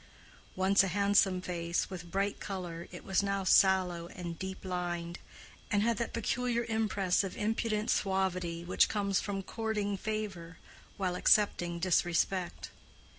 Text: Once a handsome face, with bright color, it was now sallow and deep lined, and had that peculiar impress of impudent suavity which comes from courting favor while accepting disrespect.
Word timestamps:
Once 0.55 0.81
a 0.83 0.87
handsome 0.87 1.41
face, 1.41 1.87
with 1.91 2.09
bright 2.09 2.39
color, 2.39 2.87
it 2.91 3.03
was 3.05 3.21
now 3.21 3.43
sallow 3.43 4.07
and 4.07 4.39
deep 4.39 4.65
lined, 4.65 5.19
and 5.69 5.83
had 5.83 5.97
that 5.97 6.11
peculiar 6.11 6.63
impress 6.65 7.23
of 7.23 7.37
impudent 7.37 7.91
suavity 7.91 8.63
which 8.65 8.89
comes 8.89 9.19
from 9.21 9.43
courting 9.43 9.95
favor 9.97 10.57
while 10.97 11.13
accepting 11.13 11.77
disrespect. 11.77 12.71